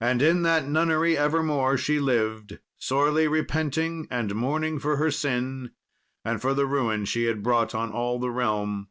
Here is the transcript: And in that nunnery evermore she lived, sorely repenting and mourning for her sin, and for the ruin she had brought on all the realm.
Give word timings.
And 0.00 0.20
in 0.20 0.42
that 0.42 0.66
nunnery 0.66 1.16
evermore 1.16 1.78
she 1.78 2.00
lived, 2.00 2.58
sorely 2.76 3.28
repenting 3.28 4.08
and 4.10 4.34
mourning 4.34 4.80
for 4.80 4.96
her 4.96 5.12
sin, 5.12 5.70
and 6.24 6.40
for 6.42 6.54
the 6.54 6.66
ruin 6.66 7.04
she 7.04 7.26
had 7.26 7.44
brought 7.44 7.72
on 7.72 7.92
all 7.92 8.18
the 8.18 8.32
realm. 8.32 8.88